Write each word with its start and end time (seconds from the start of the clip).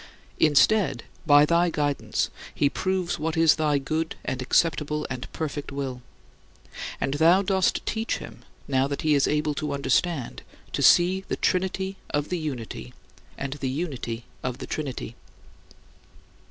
Instead, 0.39 1.03
by 1.27 1.45
thy 1.45 1.69
guidance, 1.69 2.31
he 2.55 2.69
proves 2.71 3.19
what 3.19 3.37
is 3.37 3.53
thy 3.57 3.77
good 3.77 4.15
and 4.25 4.41
acceptable 4.41 5.05
and 5.11 5.31
perfect 5.31 5.71
will. 5.71 6.01
And 6.99 7.13
thou 7.13 7.43
dost 7.43 7.85
teach 7.85 8.17
him, 8.17 8.43
now 8.67 8.87
that 8.87 9.03
he 9.03 9.13
is 9.13 9.27
able 9.27 9.53
to 9.53 9.73
understand, 9.73 10.41
to 10.73 10.81
see 10.81 11.23
the 11.27 11.37
trinity 11.37 11.97
of 12.09 12.29
the 12.29 12.39
Unity 12.39 12.95
and 13.37 13.53
the 13.53 13.69
unity 13.69 14.25
of 14.41 14.57
the 14.57 14.65
Trinity. 14.65 15.15